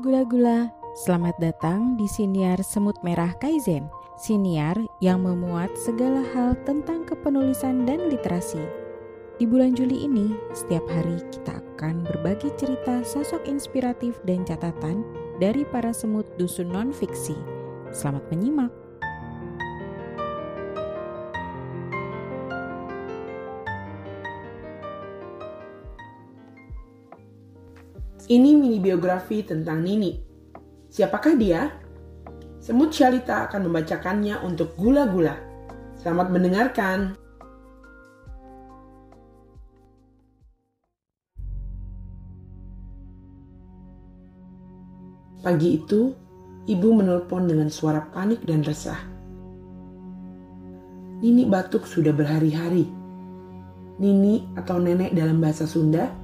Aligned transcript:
gula-gula, 0.00 0.72
selamat 0.96 1.36
datang 1.36 1.92
di 2.00 2.08
Siniar 2.08 2.56
Semut 2.64 2.96
Merah 3.04 3.36
Kaizen. 3.36 3.84
Siniar 4.16 4.80
yang 5.04 5.28
memuat 5.28 5.76
segala 5.76 6.24
hal 6.32 6.56
tentang 6.64 7.04
kepenulisan 7.04 7.84
dan 7.84 8.08
literasi. 8.08 8.64
Di 9.36 9.44
bulan 9.44 9.76
Juli 9.76 10.08
ini, 10.08 10.32
setiap 10.56 10.88
hari 10.88 11.20
kita 11.28 11.60
akan 11.76 12.08
berbagi 12.08 12.48
cerita 12.56 13.04
sosok 13.04 13.44
inspiratif 13.44 14.16
dan 14.24 14.40
catatan 14.48 15.04
dari 15.36 15.68
para 15.68 15.92
semut 15.92 16.24
dusun 16.40 16.72
non-fiksi. 16.72 17.36
Selamat 17.92 18.24
menyimak. 18.32 18.72
Ini 28.30 28.54
mini 28.54 28.78
biografi 28.78 29.42
tentang 29.42 29.82
Nini. 29.82 30.14
Siapakah 30.86 31.34
dia? 31.34 31.66
Semut 32.62 32.94
Shalita 32.94 33.50
akan 33.50 33.66
membacakannya 33.66 34.38
untuk 34.46 34.78
gula-gula. 34.78 35.34
Selamat 35.98 36.30
mendengarkan. 36.30 37.18
Pagi 45.42 45.82
itu, 45.82 46.14
ibu 46.70 46.88
menelpon 46.94 47.50
dengan 47.50 47.66
suara 47.66 48.06
panik 48.14 48.46
dan 48.46 48.62
resah. 48.62 49.02
Nini 51.18 51.50
batuk 51.50 51.82
sudah 51.82 52.14
berhari-hari. 52.14 52.86
Nini 53.98 54.46
atau 54.54 54.78
nenek 54.78 55.18
dalam 55.18 55.42
bahasa 55.42 55.66
Sunda 55.66 56.19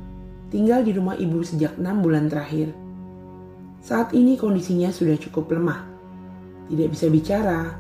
tinggal 0.51 0.87
di 0.87 0.95
rumah 0.95 1.19
ibu 1.19 1.43
sejak 1.43 1.75
enam 1.79 2.03
bulan 2.03 2.31
terakhir. 2.31 2.71
Saat 3.83 4.15
ini 4.15 4.35
kondisinya 4.39 4.91
sudah 4.91 5.19
cukup 5.19 5.55
lemah. 5.55 5.87
Tidak 6.67 6.89
bisa 6.91 7.07
bicara, 7.07 7.79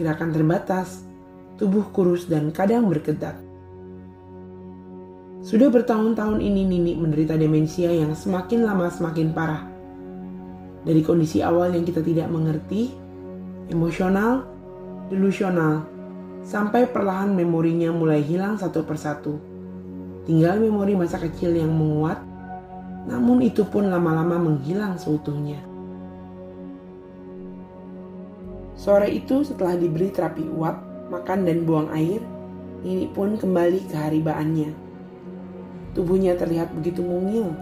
gerakan 0.00 0.32
terbatas, 0.32 1.04
tubuh 1.60 1.92
kurus 1.92 2.24
dan 2.28 2.48
kadang 2.48 2.88
berkedap. 2.88 3.36
Sudah 5.42 5.68
bertahun-tahun 5.68 6.38
ini 6.38 6.62
Nini 6.64 6.94
menderita 6.94 7.34
demensia 7.34 7.90
yang 7.90 8.14
semakin 8.14 8.62
lama 8.62 8.88
semakin 8.88 9.28
parah. 9.34 9.66
Dari 10.86 11.02
kondisi 11.02 11.42
awal 11.42 11.74
yang 11.74 11.84
kita 11.84 12.00
tidak 12.00 12.30
mengerti, 12.30 12.94
emosional, 13.68 14.46
delusional, 15.10 15.84
sampai 16.46 16.88
perlahan 16.88 17.34
memorinya 17.34 17.90
mulai 17.90 18.22
hilang 18.22 18.56
satu 18.56 18.82
persatu 18.82 19.51
Tinggal 20.22 20.62
memori 20.62 20.94
masa 20.94 21.18
kecil 21.18 21.58
yang 21.58 21.74
menguat, 21.74 22.22
namun 23.10 23.42
itu 23.42 23.66
pun 23.66 23.90
lama-lama 23.90 24.38
menghilang 24.38 24.94
seutuhnya. 24.94 25.58
Sore 28.78 29.10
itu 29.10 29.42
setelah 29.42 29.74
diberi 29.74 30.14
terapi 30.14 30.46
uap, 30.46 31.10
makan 31.10 31.46
dan 31.46 31.66
buang 31.66 31.90
air, 31.90 32.22
Nini 32.82 33.06
pun 33.06 33.38
kembali 33.38 33.86
ke 33.86 33.94
haribaannya. 33.94 34.74
Tubuhnya 35.94 36.34
terlihat 36.34 36.74
begitu 36.74 36.98
mungil. 36.98 37.54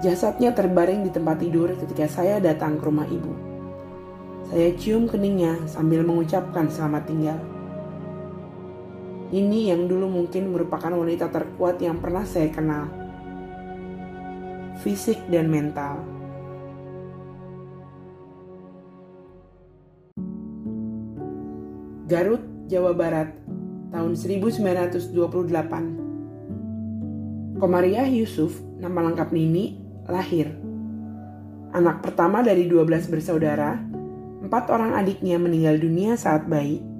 Jasadnya 0.00 0.56
terbaring 0.56 1.04
di 1.04 1.12
tempat 1.12 1.44
tidur 1.44 1.68
ketika 1.76 2.08
saya 2.08 2.40
datang 2.40 2.80
ke 2.80 2.84
rumah 2.88 3.04
ibu. 3.04 3.32
Saya 4.48 4.72
cium 4.80 5.04
keningnya 5.04 5.60
sambil 5.68 6.00
mengucapkan 6.00 6.64
selamat 6.72 7.02
tinggal. 7.04 7.36
Ini 9.26 9.74
yang 9.74 9.90
dulu 9.90 10.06
mungkin 10.06 10.54
merupakan 10.54 10.94
wanita 10.94 11.34
terkuat 11.34 11.82
yang 11.82 11.98
pernah 11.98 12.22
saya 12.22 12.46
kenal. 12.46 12.86
Fisik 14.86 15.18
dan 15.26 15.50
mental. 15.50 15.98
Garut, 22.06 22.38
Jawa 22.70 22.94
Barat, 22.94 23.34
tahun 23.90 24.14
1928. 24.14 25.10
Komariah 27.58 28.06
Yusuf, 28.06 28.62
nama 28.78 29.10
lengkap 29.10 29.34
Nini, 29.34 29.74
lahir. 30.06 30.54
Anak 31.74 32.06
pertama 32.06 32.46
dari 32.46 32.70
12 32.70 33.10
bersaudara, 33.10 33.74
empat 34.38 34.70
orang 34.70 34.94
adiknya 34.94 35.34
meninggal 35.42 35.82
dunia 35.82 36.14
saat 36.14 36.46
bayi 36.46 36.94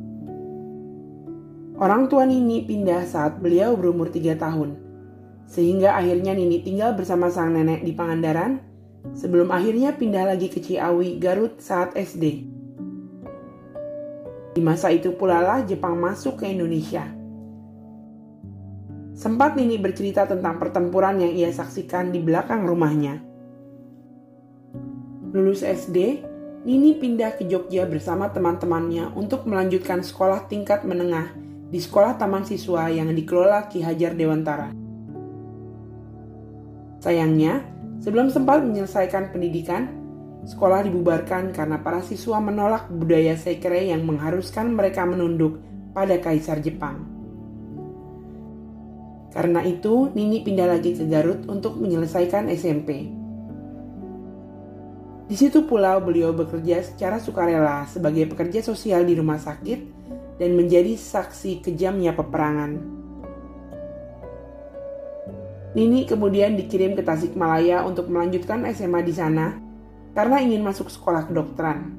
Orang 1.76 2.08
tua 2.08 2.24
Nini 2.24 2.64
pindah 2.64 3.04
saat 3.04 3.36
beliau 3.36 3.76
berumur 3.76 4.08
tiga 4.08 4.32
tahun, 4.32 4.80
sehingga 5.44 5.92
akhirnya 5.92 6.32
Nini 6.32 6.64
tinggal 6.64 6.96
bersama 6.96 7.28
sang 7.28 7.52
nenek 7.52 7.84
di 7.84 7.92
Pangandaran, 7.92 8.64
sebelum 9.12 9.52
akhirnya 9.52 9.92
pindah 9.92 10.24
lagi 10.24 10.48
ke 10.48 10.56
Ciawi, 10.64 11.20
Garut 11.20 11.60
saat 11.60 11.92
SD. 11.92 12.48
Di 14.56 14.60
masa 14.64 14.88
itu 14.88 15.12
pula 15.20 15.44
lah 15.44 15.68
Jepang 15.68 16.00
masuk 16.00 16.40
ke 16.40 16.48
Indonesia. 16.48 17.04
Sempat 19.12 19.60
Nini 19.60 19.76
bercerita 19.76 20.24
tentang 20.24 20.56
pertempuran 20.56 21.20
yang 21.20 21.36
ia 21.36 21.52
saksikan 21.52 22.08
di 22.08 22.24
belakang 22.24 22.64
rumahnya. 22.64 23.20
Lulus 25.36 25.60
SD, 25.60 26.24
Nini 26.64 26.96
pindah 26.96 27.36
ke 27.36 27.44
Jogja 27.44 27.84
bersama 27.84 28.32
teman-temannya 28.32 29.12
untuk 29.12 29.44
melanjutkan 29.44 30.00
sekolah 30.00 30.48
tingkat 30.48 30.80
menengah 30.88 31.44
di 31.66 31.82
sekolah 31.82 32.14
taman 32.14 32.46
siswa 32.46 32.86
yang 32.86 33.10
dikelola 33.10 33.66
Ki 33.66 33.82
Hajar 33.82 34.14
Dewantara. 34.14 34.70
Sayangnya, 37.02 37.66
sebelum 37.98 38.30
sempat 38.30 38.62
menyelesaikan 38.62 39.34
pendidikan, 39.34 39.90
sekolah 40.46 40.86
dibubarkan 40.86 41.50
karena 41.50 41.82
para 41.82 42.02
siswa 42.06 42.38
menolak 42.38 42.86
budaya 42.86 43.34
sekre 43.34 43.90
yang 43.90 44.06
mengharuskan 44.06 44.70
mereka 44.74 45.02
menunduk 45.02 45.58
pada 45.90 46.14
Kaisar 46.22 46.62
Jepang. 46.62 47.02
Karena 49.34 49.60
itu, 49.66 50.08
Nini 50.16 50.40
pindah 50.40 50.70
lagi 50.70 50.96
ke 50.96 51.04
Garut 51.04 51.44
untuk 51.50 51.76
menyelesaikan 51.76 52.48
SMP. 52.48 53.10
Di 55.26 55.34
situ 55.34 55.66
pula 55.66 55.98
beliau 55.98 56.30
bekerja 56.30 56.86
secara 56.86 57.18
sukarela 57.18 57.82
sebagai 57.90 58.30
pekerja 58.30 58.62
sosial 58.62 59.02
di 59.02 59.18
rumah 59.18 59.42
sakit 59.42 59.96
dan 60.36 60.56
menjadi 60.56 60.96
saksi 60.96 61.64
kejamnya 61.64 62.12
peperangan. 62.12 62.96
Nini 65.76 66.08
kemudian 66.08 66.56
dikirim 66.56 66.96
ke 66.96 67.04
Tasikmalaya 67.04 67.84
untuk 67.84 68.08
melanjutkan 68.08 68.64
SMA 68.72 69.04
di 69.04 69.12
sana 69.12 69.60
karena 70.16 70.40
ingin 70.40 70.64
masuk 70.64 70.88
sekolah 70.88 71.28
kedokteran. 71.28 71.92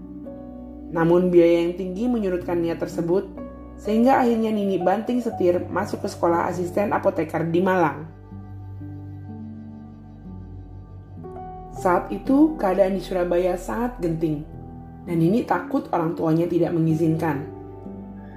Namun 0.90 1.30
biaya 1.30 1.62
yang 1.62 1.78
tinggi 1.78 2.10
menyurutkan 2.10 2.58
niat 2.58 2.82
tersebut 2.82 3.30
sehingga 3.78 4.18
akhirnya 4.26 4.50
Nini 4.50 4.82
banting 4.82 5.22
setir 5.22 5.62
masuk 5.70 6.02
ke 6.02 6.10
sekolah 6.10 6.50
asisten 6.50 6.90
apoteker 6.90 7.46
di 7.46 7.62
Malang. 7.62 8.10
Saat 11.78 12.10
itu 12.10 12.58
keadaan 12.58 12.98
di 12.98 13.02
Surabaya 13.06 13.54
sangat 13.62 14.02
genting 14.02 14.42
dan 15.06 15.22
Nini 15.22 15.46
takut 15.46 15.86
orang 15.94 16.18
tuanya 16.18 16.50
tidak 16.50 16.74
mengizinkan. 16.74 17.57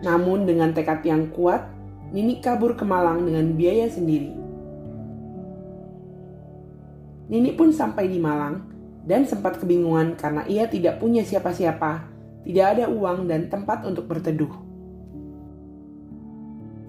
Namun 0.00 0.48
dengan 0.48 0.72
tekad 0.72 1.04
yang 1.04 1.28
kuat, 1.32 1.68
Nini 2.10 2.42
kabur 2.42 2.74
ke 2.74 2.82
Malang 2.82 3.22
dengan 3.22 3.54
biaya 3.54 3.86
sendiri. 3.86 4.34
Nini 7.30 7.54
pun 7.54 7.70
sampai 7.70 8.10
di 8.10 8.18
Malang 8.18 8.66
dan 9.06 9.22
sempat 9.22 9.62
kebingungan 9.62 10.18
karena 10.18 10.42
ia 10.50 10.66
tidak 10.66 10.98
punya 10.98 11.22
siapa-siapa, 11.22 12.02
tidak 12.42 12.66
ada 12.74 12.84
uang 12.90 13.30
dan 13.30 13.46
tempat 13.46 13.86
untuk 13.86 14.10
berteduh. 14.10 14.50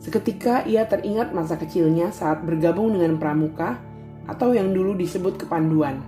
Seketika 0.01 0.65
ia 0.65 0.89
teringat 0.89 1.29
masa 1.37 1.61
kecilnya 1.61 2.09
saat 2.09 2.41
bergabung 2.41 2.97
dengan 2.97 3.21
pramuka 3.21 3.77
atau 4.25 4.57
yang 4.57 4.73
dulu 4.73 4.97
disebut 4.97 5.45
kepanduan. 5.45 6.01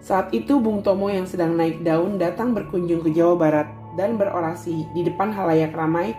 Saat 0.00 0.32
itu 0.32 0.56
Bung 0.64 0.80
Tomo 0.80 1.12
yang 1.12 1.28
sedang 1.28 1.52
naik 1.52 1.84
daun 1.84 2.16
datang 2.16 2.56
berkunjung 2.56 3.04
ke 3.04 3.12
Jawa 3.12 3.36
Barat 3.36 3.81
dan 3.96 4.16
berorasi 4.16 4.88
di 4.96 5.04
depan 5.04 5.32
halayak 5.32 5.72
ramai, 5.76 6.16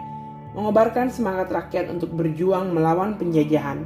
mengobarkan 0.53 1.09
semangat 1.09 1.49
rakyat 1.49 1.89
untuk 1.89 2.13
berjuang 2.13 2.73
melawan 2.73 3.17
penjajahan. 3.17 3.85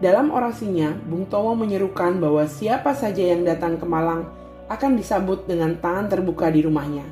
Dalam 0.00 0.32
orasinya, 0.32 0.96
Bung 0.96 1.28
Tomo 1.28 1.52
menyerukan 1.52 2.20
bahwa 2.20 2.48
siapa 2.48 2.96
saja 2.96 3.20
yang 3.20 3.44
datang 3.44 3.76
ke 3.76 3.84
Malang 3.84 4.28
akan 4.72 4.96
disambut 4.96 5.44
dengan 5.44 5.76
tangan 5.76 6.08
terbuka 6.08 6.48
di 6.48 6.64
rumahnya. 6.64 7.04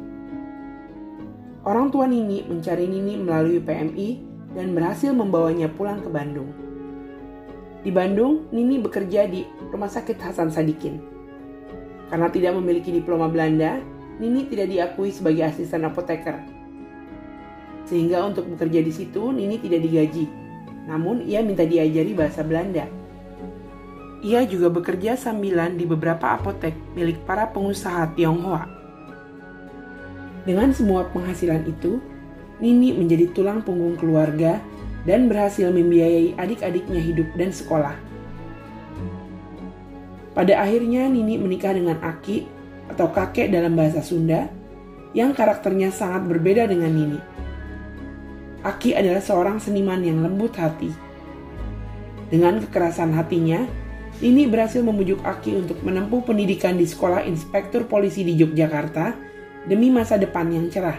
Orang 1.68 1.92
tua 1.92 2.08
Nini 2.08 2.40
mencari 2.48 2.88
Nini 2.88 3.20
melalui 3.20 3.60
PMI 3.60 4.08
dan 4.56 4.72
berhasil 4.72 5.12
membawanya 5.12 5.68
pulang 5.68 6.00
ke 6.00 6.08
Bandung. 6.08 6.48
Di 7.84 7.92
Bandung, 7.92 8.48
Nini 8.48 8.80
bekerja 8.80 9.28
di 9.28 9.44
Rumah 9.68 9.92
Sakit 9.92 10.16
Hasan 10.16 10.48
Sadikin. 10.48 10.96
Karena 12.08 12.32
tidak 12.32 12.56
memiliki 12.56 12.88
diploma 12.88 13.28
Belanda, 13.28 13.84
Nini 14.16 14.48
tidak 14.48 14.72
diakui 14.72 15.12
sebagai 15.12 15.44
asisten 15.44 15.84
apoteker 15.84 16.56
sehingga 17.88 18.20
untuk 18.28 18.44
bekerja 18.52 18.84
di 18.84 18.92
situ 18.92 19.32
Nini 19.32 19.56
tidak 19.56 19.80
digaji. 19.80 20.28
Namun 20.84 21.24
ia 21.24 21.40
minta 21.40 21.64
diajari 21.64 22.12
bahasa 22.12 22.44
Belanda. 22.44 22.84
Ia 24.20 24.44
juga 24.44 24.68
bekerja 24.68 25.16
sambilan 25.16 25.80
di 25.80 25.88
beberapa 25.88 26.36
apotek 26.36 26.76
milik 26.92 27.24
para 27.24 27.48
pengusaha 27.48 28.12
Tionghoa. 28.12 28.77
Dengan 30.46 30.70
semua 30.70 31.08
penghasilan 31.10 31.66
itu, 31.66 31.98
Nini 32.58 32.90
menjadi 32.90 33.30
tulang 33.30 33.62
punggung 33.62 33.94
keluarga 33.94 34.58
dan 35.06 35.30
berhasil 35.30 35.70
membiayai 35.70 36.34
adik-adiknya 36.34 36.98
hidup 36.98 37.28
dan 37.38 37.54
sekolah. 37.54 37.94
Pada 40.34 40.54
akhirnya 40.62 41.06
Nini 41.06 41.38
menikah 41.38 41.74
dengan 41.74 41.98
Aki 42.02 42.46
atau 42.94 43.10
kakek 43.10 43.50
dalam 43.50 43.74
bahasa 43.78 44.02
Sunda 44.02 44.50
yang 45.14 45.34
karakternya 45.34 45.94
sangat 45.94 46.26
berbeda 46.26 46.66
dengan 46.66 46.90
Nini. 46.90 47.20
Aki 48.66 48.98
adalah 48.98 49.22
seorang 49.22 49.62
seniman 49.62 50.02
yang 50.02 50.18
lembut 50.18 50.54
hati. 50.58 50.90
Dengan 52.28 52.58
kekerasan 52.58 53.14
hatinya, 53.14 53.64
Nini 54.18 54.50
berhasil 54.50 54.82
membujuk 54.82 55.22
Aki 55.22 55.62
untuk 55.62 55.78
menempuh 55.86 56.26
pendidikan 56.26 56.74
di 56.74 56.84
sekolah 56.84 57.22
inspektur 57.22 57.86
polisi 57.86 58.26
di 58.26 58.34
Yogyakarta 58.34 59.27
demi 59.68 59.92
masa 59.92 60.16
depan 60.16 60.48
yang 60.48 60.72
cerah. 60.72 60.96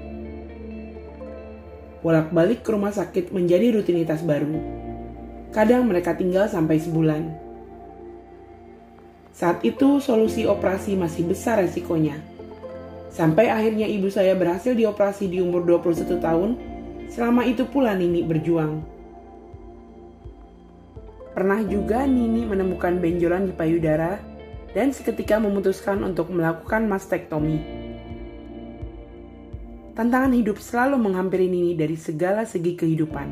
Bolak-balik 2.05 2.61
ke 2.61 2.69
rumah 2.69 2.93
sakit 2.93 3.33
menjadi 3.33 3.81
rutinitas 3.81 4.21
baru. 4.21 4.61
Kadang 5.49 5.89
mereka 5.89 6.13
tinggal 6.13 6.45
sampai 6.45 6.77
sebulan. 6.77 7.33
Saat 9.33 9.65
itu 9.65 9.97
solusi 9.97 10.45
operasi 10.45 10.93
masih 10.93 11.25
besar 11.25 11.65
resikonya. 11.65 12.21
Sampai 13.09 13.49
akhirnya 13.49 13.89
ibu 13.89 14.05
saya 14.13 14.37
berhasil 14.37 14.77
dioperasi 14.77 15.33
di 15.33 15.41
umur 15.41 15.65
21 15.65 16.21
tahun, 16.21 16.61
selama 17.09 17.41
itu 17.49 17.65
pula 17.65 17.97
Nini 17.97 18.21
berjuang. 18.21 18.85
Pernah 21.33 21.65
juga 21.65 22.05
Nini 22.05 22.45
menemukan 22.45 23.01
benjolan 23.01 23.49
di 23.49 23.53
payudara 23.57 24.21
dan 24.77 24.93
seketika 24.93 25.41
memutuskan 25.41 26.05
untuk 26.05 26.29
melakukan 26.29 26.85
mastektomi. 26.85 27.84
Tantangan 29.95 30.35
hidup 30.35 30.59
selalu 30.59 30.99
menghampiri 30.99 31.47
Nini 31.47 31.71
dari 31.71 31.95
segala 31.95 32.43
segi 32.43 32.75
kehidupan. 32.75 33.31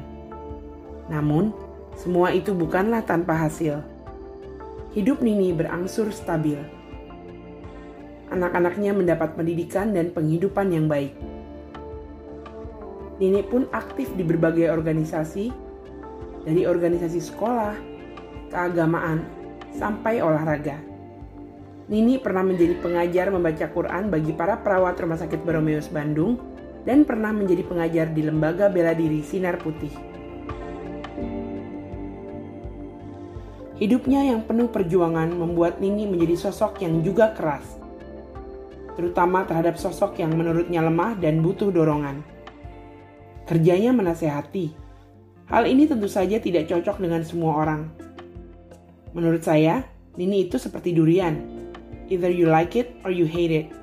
Namun, 1.12 1.52
semua 2.00 2.32
itu 2.32 2.56
bukanlah 2.56 3.04
tanpa 3.04 3.36
hasil. 3.36 3.84
Hidup 4.96 5.20
Nini 5.20 5.52
berangsur 5.52 6.08
stabil. 6.16 6.56
Anak-anaknya 8.32 8.96
mendapat 8.96 9.36
pendidikan 9.36 9.92
dan 9.92 10.16
penghidupan 10.16 10.72
yang 10.72 10.88
baik. 10.88 11.12
Nini 13.20 13.44
pun 13.44 13.68
aktif 13.76 14.16
di 14.16 14.24
berbagai 14.24 14.72
organisasi, 14.72 15.52
dari 16.48 16.64
organisasi 16.64 17.20
sekolah, 17.28 17.76
keagamaan, 18.56 19.20
sampai 19.76 20.24
olahraga. 20.24 20.80
Nini 21.92 22.24
pernah 22.24 22.48
menjadi 22.48 22.80
pengajar 22.80 23.28
membaca 23.36 23.68
Quran 23.68 24.08
bagi 24.08 24.32
para 24.32 24.56
perawat 24.64 24.96
Rumah 24.96 25.20
Sakit 25.20 25.44
Baromeus 25.44 25.92
Bandung 25.92 26.53
dan 26.84 27.08
pernah 27.08 27.32
menjadi 27.32 27.64
pengajar 27.64 28.08
di 28.12 28.24
Lembaga 28.24 28.68
Bela 28.72 28.96
Diri 28.96 29.24
Sinar 29.24 29.60
Putih. 29.60 29.92
Hidupnya 33.80 34.24
yang 34.24 34.46
penuh 34.48 34.72
perjuangan 34.72 35.34
membuat 35.34 35.82
Nini 35.84 36.08
menjadi 36.08 36.48
sosok 36.48 36.86
yang 36.86 37.04
juga 37.04 37.36
keras, 37.36 37.66
terutama 38.96 39.44
terhadap 39.44 39.76
sosok 39.76 40.22
yang 40.22 40.32
menurutnya 40.38 40.80
lemah 40.86 41.20
dan 41.20 41.44
butuh 41.44 41.74
dorongan. 41.74 42.24
Kerjanya 43.44 43.92
menasehati. 43.92 44.72
Hal 45.52 45.68
ini 45.68 45.90
tentu 45.90 46.08
saja 46.08 46.40
tidak 46.40 46.72
cocok 46.72 47.04
dengan 47.04 47.20
semua 47.28 47.60
orang, 47.60 47.92
Menurut 49.14 49.46
saya, 49.46 49.86
Nini 50.18 50.50
itu 50.50 50.58
seperti 50.58 50.90
durian. 50.90 51.38
Either 52.10 52.34
you 52.34 52.50
like 52.50 52.74
it 52.74 52.98
or 53.06 53.14
you 53.14 53.30
hate 53.30 53.54
it. 53.54 53.83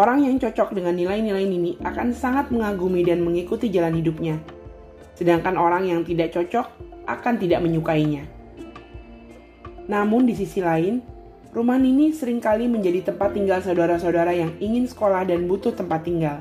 Orang 0.00 0.24
yang 0.24 0.40
cocok 0.40 0.72
dengan 0.72 0.96
nilai-nilai 0.96 1.44
Nini 1.44 1.76
akan 1.84 2.16
sangat 2.16 2.48
mengagumi 2.48 3.04
dan 3.04 3.20
mengikuti 3.20 3.68
jalan 3.68 4.00
hidupnya. 4.00 4.40
Sedangkan 5.12 5.60
orang 5.60 5.84
yang 5.84 6.00
tidak 6.08 6.32
cocok 6.32 6.64
akan 7.04 7.34
tidak 7.36 7.60
menyukainya. 7.60 8.24
Namun 9.92 10.24
di 10.24 10.32
sisi 10.32 10.64
lain, 10.64 11.04
rumah 11.52 11.76
Nini 11.76 12.16
sering 12.16 12.40
kali 12.40 12.64
menjadi 12.64 13.12
tempat 13.12 13.36
tinggal 13.36 13.60
saudara-saudara 13.60 14.32
yang 14.32 14.56
ingin 14.56 14.88
sekolah 14.88 15.28
dan 15.28 15.44
butuh 15.44 15.76
tempat 15.76 16.00
tinggal. 16.08 16.40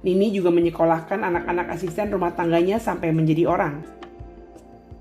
Nini 0.00 0.32
juga 0.32 0.48
menyekolahkan 0.48 1.20
anak-anak 1.20 1.76
asisten 1.76 2.08
rumah 2.08 2.32
tangganya 2.32 2.80
sampai 2.80 3.12
menjadi 3.12 3.44
orang 3.44 4.00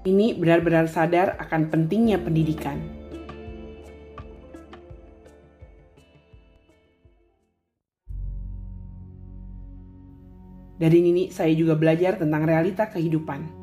ini 0.08 0.32
benar-benar 0.32 0.88
sadar 0.88 1.36
akan 1.38 1.68
pentingnya 1.68 2.18
pendidikan. 2.24 2.99
Dari 10.80 11.04
Nini, 11.04 11.28
saya 11.28 11.52
juga 11.52 11.76
belajar 11.76 12.16
tentang 12.16 12.48
realita 12.48 12.88
kehidupan. 12.88 13.60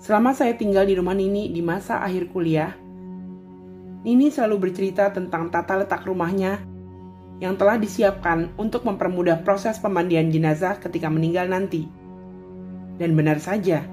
Selama 0.00 0.32
saya 0.32 0.56
tinggal 0.56 0.88
di 0.88 0.96
rumah 0.96 1.12
Nini 1.12 1.52
di 1.52 1.60
masa 1.60 2.00
akhir 2.00 2.32
kuliah, 2.32 2.72
Nini 4.00 4.32
selalu 4.32 4.72
bercerita 4.72 5.12
tentang 5.12 5.52
tata 5.52 5.76
letak 5.76 6.08
rumahnya 6.08 6.56
yang 7.36 7.52
telah 7.60 7.76
disiapkan 7.76 8.48
untuk 8.56 8.88
mempermudah 8.88 9.44
proses 9.44 9.76
pemandian 9.76 10.32
jenazah 10.32 10.80
ketika 10.80 11.12
meninggal 11.12 11.44
nanti. 11.52 11.84
Dan 12.96 13.12
benar 13.12 13.36
saja, 13.36 13.84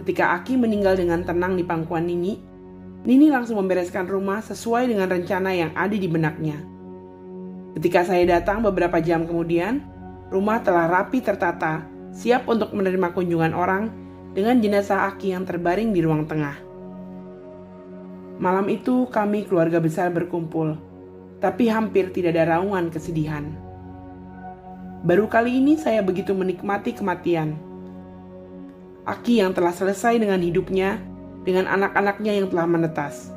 ketika 0.00 0.32
Aki 0.40 0.56
meninggal 0.56 0.96
dengan 0.96 1.28
tenang 1.28 1.60
di 1.60 1.64
pangkuan 1.64 2.08
Nini, 2.08 2.40
Nini 3.04 3.28
langsung 3.28 3.60
membereskan 3.60 4.08
rumah 4.08 4.40
sesuai 4.40 4.88
dengan 4.88 5.12
rencana 5.12 5.52
yang 5.52 5.76
ada 5.76 5.92
di 5.92 6.08
benaknya. 6.08 6.56
Ketika 7.76 8.00
saya 8.08 8.24
datang 8.24 8.64
beberapa 8.64 8.96
jam 9.04 9.28
kemudian, 9.28 9.84
rumah 10.32 10.62
telah 10.62 10.86
rapi 10.86 11.20
tertata, 11.20 11.84
siap 12.14 12.46
untuk 12.46 12.70
menerima 12.70 13.10
kunjungan 13.10 13.52
orang 13.52 13.90
dengan 14.32 14.62
jenazah 14.62 15.10
Aki 15.10 15.34
yang 15.34 15.42
terbaring 15.42 15.90
di 15.90 16.00
ruang 16.00 16.30
tengah. 16.30 16.54
Malam 18.38 18.66
itu 18.70 19.06
kami 19.10 19.46
keluarga 19.46 19.82
besar 19.82 20.10
berkumpul, 20.14 20.78
tapi 21.42 21.66
hampir 21.70 22.14
tidak 22.14 22.38
ada 22.38 22.58
raungan 22.58 22.90
kesedihan. 22.90 23.50
Baru 25.04 25.28
kali 25.28 25.60
ini 25.60 25.76
saya 25.76 26.00
begitu 26.00 26.32
menikmati 26.32 26.96
kematian. 26.96 27.58
Aki 29.04 29.44
yang 29.44 29.52
telah 29.52 29.76
selesai 29.76 30.16
dengan 30.16 30.40
hidupnya, 30.40 30.96
dengan 31.44 31.68
anak-anaknya 31.68 32.40
yang 32.40 32.48
telah 32.48 32.64
menetas. 32.64 33.33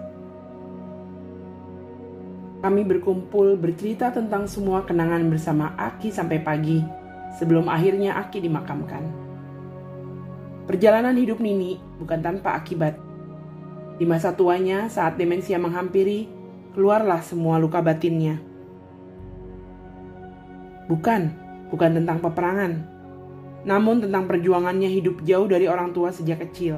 Kami 2.57 2.81
berkumpul 2.85 3.53
bercerita 3.57 4.09
tentang 4.09 4.49
semua 4.49 4.81
kenangan 4.85 5.21
bersama 5.29 5.77
Aki 5.77 6.09
sampai 6.09 6.41
pagi, 6.41 6.81
sebelum 7.37 7.69
akhirnya 7.69 8.17
Aki 8.17 8.41
dimakamkan. 8.41 9.03
Perjalanan 10.65 11.15
hidup 11.15 11.37
Nini 11.39 11.77
bukan 12.01 12.19
tanpa 12.19 12.57
akibat 12.57 13.07
di 13.97 14.05
masa 14.05 14.29
tuanya, 14.37 14.85
saat 14.93 15.17
demensia 15.17 15.57
menghampiri, 15.57 16.29
keluarlah 16.77 17.17
semua 17.25 17.57
luka 17.57 17.81
batinnya. 17.81 18.37
Bukan, 20.85 21.33
bukan 21.73 21.91
tentang 21.97 22.21
peperangan, 22.21 22.85
namun 23.65 23.97
tentang 24.05 24.29
perjuangannya 24.29 24.85
hidup 24.85 25.25
jauh 25.25 25.49
dari 25.49 25.65
orang 25.65 25.97
tua 25.97 26.13
sejak 26.13 26.45
kecil. 26.45 26.77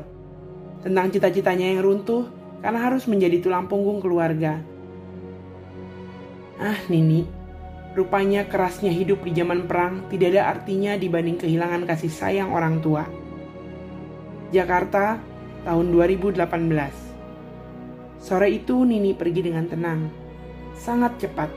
Tentang 0.80 1.12
cita-citanya 1.12 1.76
yang 1.76 1.84
runtuh 1.84 2.32
karena 2.64 2.88
harus 2.88 3.04
menjadi 3.04 3.44
tulang 3.44 3.68
punggung 3.68 4.00
keluarga. 4.00 4.64
Ah, 6.60 6.76
Nini, 6.92 7.24
rupanya 7.96 8.44
kerasnya 8.44 8.92
hidup 8.92 9.24
di 9.24 9.32
zaman 9.32 9.64
perang 9.64 10.04
tidak 10.12 10.36
ada 10.36 10.52
artinya 10.52 11.00
dibanding 11.00 11.40
kehilangan 11.40 11.88
kasih 11.88 12.12
sayang 12.12 12.52
orang 12.52 12.84
tua. 12.84 13.08
Jakarta, 14.52 15.24
tahun 15.64 15.88
2018 15.96 16.36
Sore 18.20 18.52
itu 18.52 18.84
Nini 18.84 19.16
pergi 19.16 19.40
dengan 19.40 19.72
tenang, 19.72 20.12
sangat 20.76 21.16
cepat, 21.24 21.48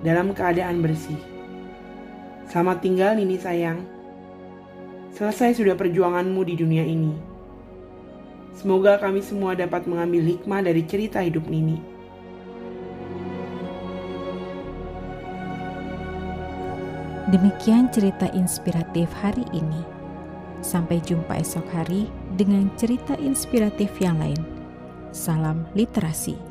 dalam 0.00 0.32
keadaan 0.32 0.80
bersih. 0.80 1.20
Selamat 2.48 2.80
tinggal 2.80 3.20
Nini 3.20 3.36
sayang. 3.36 3.84
Selesai 5.12 5.60
sudah 5.60 5.76
perjuanganmu 5.76 6.40
di 6.48 6.56
dunia 6.56 6.88
ini. 6.88 7.12
Semoga 8.56 8.96
kami 8.96 9.20
semua 9.20 9.52
dapat 9.52 9.84
mengambil 9.84 10.24
hikmah 10.24 10.64
dari 10.64 10.88
cerita 10.88 11.20
hidup 11.20 11.44
Nini. 11.52 11.97
Demikian 17.28 17.92
cerita 17.92 18.24
inspiratif 18.32 19.12
hari 19.20 19.44
ini. 19.52 19.84
Sampai 20.64 20.96
jumpa 21.04 21.36
esok 21.36 21.68
hari 21.68 22.08
dengan 22.40 22.72
cerita 22.80 23.20
inspiratif 23.20 23.92
yang 24.00 24.16
lain. 24.16 24.40
Salam 25.12 25.68
literasi. 25.76 26.47